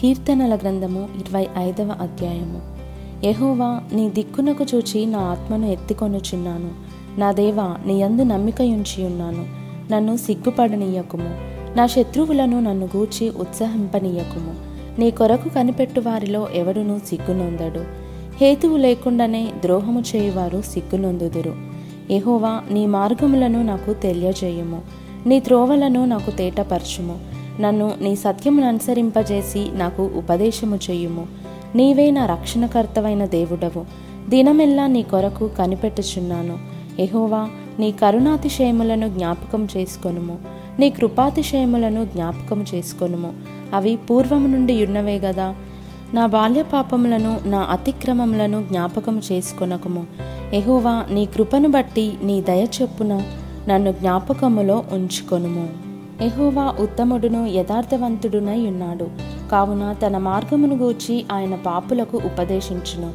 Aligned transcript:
కీర్తనల 0.00 0.56
గ్రంథము 0.56 1.08
ఇరవై 1.14 1.46
ఐదవ 1.58 1.94
అధ్యాయము. 2.00 2.60
యహోవా 3.26 3.80
నీ 3.92 4.08
దిక్కునకు 4.08 4.66
చూచి 4.74 5.06
నా 5.06 5.18
ఆత్మను 5.18 5.66
ఎత్తికొనుచున్నాను. 5.66 6.70
నా 7.20 7.32
దేవా 7.32 7.76
నీ 7.86 8.00
యందు 8.00 8.22
నమ్మికయుంచి 8.22 9.04
ఉన్నాను 9.04 9.46
నన్ను 9.92 10.16
సిగ్గుపడనీయకుము. 10.16 11.28
నా 11.76 11.86
శత్రువులను 11.86 12.60
నన్ను 12.60 12.88
గూర్చి 12.96 13.30
ఉత్సాహింపనీయకుము. 13.30 14.54
నీ 15.00 15.10
కొరకు 15.10 15.48
కనిపెట్టు 15.48 16.00
వారిలో 16.00 16.48
ఎవడునూ 16.54 16.98
సిగ్గునొందడు 16.98 17.84
హేతువు 18.40 18.76
లేకుండానే 18.76 19.52
ద్రోహము 19.62 20.02
చేయువారు 20.16 20.62
సిగ్గునొందుదురు 20.62 21.54
ఎహోవా 22.10 22.62
నీ 22.70 22.86
మార్గములను 22.86 23.62
నాకు 23.62 23.92
తెలియజేయుము. 23.92 24.82
నీ 25.26 25.40
త్రోవలను 25.40 26.04
నాకు 26.04 26.30
తేటపరచుము. 26.30 27.29
నన్ను 27.60 27.92
నీ 28.00 28.16
సత్యమును 28.16 28.68
అనుసరింపజేసి 28.68 29.70
నాకు 29.74 30.10
ఉపదేశము 30.16 30.76
చెయ్యుము 30.76 31.26
నీవే 31.74 32.10
నా 32.10 32.26
రక్షణకర్తవైన 32.26 33.24
దేవుడవు. 33.24 33.84
దినమెల్లా 34.28 34.86
నీ 34.86 35.02
కొరకు 35.02 35.48
కనిపెట్టుచున్నాను. 35.48 36.58
ఎహోవా 37.00 37.48
నీ 37.78 37.92
కరుణాతిశయములను 37.92 39.08
జ్ఞాపకం 39.08 39.68
చేసుకొనుము. 39.76 40.38
నీ 40.78 40.90
కృపాతిశయములను 40.90 42.04
జ్ఞాపకం 42.04 42.64
చేసుకొనుము. 42.74 43.32
అవి 43.74 43.96
పూర్వము 43.96 44.46
నుండి 44.46 44.86
ఉన్నవే 44.86 45.18
గదా. 45.18 45.54
నా 46.14 46.26
బాల్య 46.26 46.62
పాపములను 46.62 47.40
నా 47.46 47.58
అతిక్రమములను 47.58 48.66
జ్ఞాపకం 48.70 49.22
చేసుకొనకము. 49.32 50.06
ఎహోవా 50.52 51.04
నీ 51.10 51.26
కృపను 51.26 51.68
బట్టి 51.68 52.12
నీ 52.22 52.40
దయ 52.40 52.66
చొప్పున 52.82 53.22
నన్ను 53.68 53.92
జ్ఞాపకములో 53.92 54.84
ఉంచుకొనుము. 54.92 55.89
ఎహోవా 56.22 56.74
ఉత్తముడును 56.80 57.46
యథార్థవంతుడునై 57.46 58.66
ఉన్నాడు 58.66 59.08
కావున 59.52 59.94
తన 60.06 60.18
మార్గమును 60.18 60.76
గూర్చి 60.76 61.24
ఆయన 61.32 61.54
పాపులకు 61.54 62.16
ఉపదేశించును. 62.16 63.12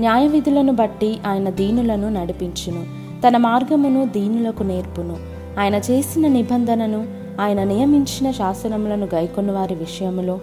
న్యాయ 0.00 0.26
విధులను 0.26 0.72
బట్టి 0.72 1.18
ఆయన 1.26 1.50
దీనులను 1.50 2.08
నడిపించును. 2.08 2.84
తన 3.28 3.36
మార్గమును 3.36 4.04
దీనులకు 4.04 4.62
నేర్పును. 4.62 5.16
ఆయన 5.60 5.74
చేసిన 5.74 6.28
నిబంధనను 6.28 7.06
ఆయన 7.40 7.64
నియమించిన 7.64 8.30
శాసనములను 8.30 9.08
గైకొన్న 9.14 9.52
వారి 9.52 9.74
విషయములో 9.74 10.38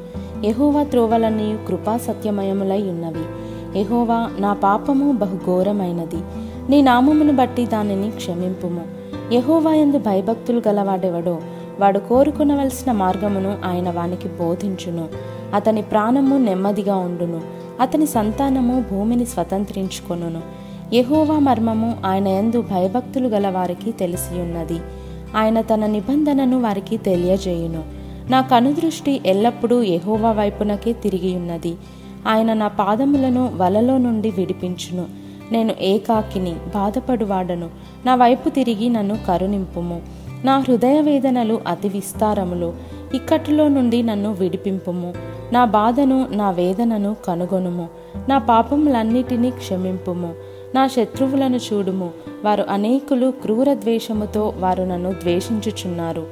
ఎహోవా 0.46 0.84
త్రోవలన్నీ 0.84 1.58
కృపా 1.68 1.98
సత్యమయములై 1.98 2.82
ఉన్నవి 2.82 3.24
ఎహోవా 3.80 4.32
నా 4.40 4.54
పాపము 4.54 5.12
బహుఘోరమైనది. 5.12 6.18
నీ 6.70 6.82
నామమును 6.82 7.36
బట్టి 7.36 7.66
దానిని 7.66 8.12
క్షమింపుము. 8.12 8.82
ఎహోవా 9.34 9.74
ఎందు 9.74 9.98
భయభక్తులు 9.98 10.62
గలవాడెవడో 10.68 11.42
వాడు 11.80 12.00
కోరుకునవలసిన 12.00 12.92
మార్గమును 12.92 13.58
ఆయన 13.66 13.90
వానికి 13.90 14.28
బోధించును. 14.28 15.08
అతని 15.54 15.82
ప్రాణము 15.82 16.38
నెమ్మదిగా 16.38 16.96
ఉండును. 16.96 17.42
అతని 17.82 18.08
సంతానము 18.08 18.86
భూమిని 18.92 19.26
స్వతంత్రించుకొనును. 19.26 20.42
యహోవా 20.96 21.40
మర్మము 21.40 21.98
ఆయన 22.06 22.28
ఎందు 22.28 22.62
భయభక్తులు 22.62 23.28
గల 23.28 23.50
వారికి 23.50 23.92
తెలిసి 23.92 24.40
ఉన్నది 24.40 24.80
ఆయన 25.36 25.62
తన 25.62 25.86
నిబంధనను 25.86 26.62
వారికి 26.62 26.98
తెలియజేయును. 26.98 27.84
నా 28.30 28.42
కనుదృష్టి 28.42 29.22
ఎల్లప్పుడూ 29.26 29.82
యహోవా 29.82 30.32
వైపునకే 30.32 30.94
తిరిగి 30.94 31.36
ఉన్నది 31.36 31.76
ఆయన 32.28 32.54
నా 32.54 32.68
పాదములను 32.68 33.52
వలలో 33.56 33.98
నుండి 33.98 34.32
విడిపించును. 34.32 35.06
నేను 35.52 35.76
ఏకాకిని 35.82 36.52
బాధపడువాడను. 36.52 37.70
నా 38.06 38.16
వైపు 38.16 38.50
తిరిగి 38.50 38.90
నన్ను 38.90 39.18
కరుణింపుము. 39.28 40.02
నా 40.46 40.60
హృదయ 40.60 41.02
వేదనలు 41.02 41.62
అతి 41.68 41.90
విస్తారములు. 41.90 42.74
ఇక్కట్టులో 43.14 43.68
నుండి 43.68 44.04
నన్ను 44.04 44.34
విడిపింపుము. 44.34 45.14
నా 45.54 45.66
బాధను 45.66 46.28
నా 46.32 46.52
వేదనను 46.52 47.16
కనుగొనుము. 47.26 47.88
నా 48.30 48.38
పాపములన్నిటినీ 48.38 49.52
క్షమింపుము. 49.52 50.34
నా 50.76 50.88
శత్రువులను 50.88 51.58
చూడుము. 51.58 52.12
వారు 52.46 52.66
అనేకులు 52.70 53.32
క్రూర 53.32 53.74
ద్వేషముతో 53.74 54.54
వారు 54.58 54.84
నన్ను 54.84 55.12
ద్వేషించుచున్నారు. 55.12 56.28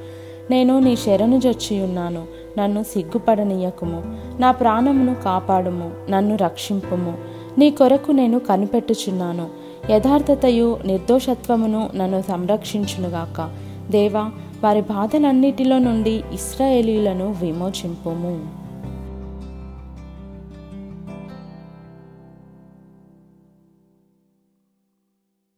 నేను 0.50 0.78
నీ 0.78 0.96
శరణు 0.96 1.40
జొచ్చియున్నాను. 1.40 2.24
నన్ను 2.58 2.82
సిగ్గుపడనీయకుము. 2.82 4.02
నా 4.38 4.50
ప్రాణమును 4.50 5.14
కాపాడుము. 5.14 5.90
నన్ను 6.10 6.36
రక్షింపుము. 6.36 7.14
నీ 7.58 7.70
కొరకు 7.70 8.12
నేను 8.12 8.38
కనిపెట్టుచున్నాను. 8.38 9.48
యథార్థతయు 9.90 10.78
నిర్దోషత్వమును 10.84 11.90
నన్ను 11.94 12.22
సంరక్షించునుగాక. 12.28 13.63
దేవా 13.90 14.30
వారి 14.64 14.80
బాధలన్నిటిలో 14.80 15.78
నుండి 15.78 16.22
ఇస్రాయేలీలను 16.32 17.36
విమోచింపుము. 17.42 18.63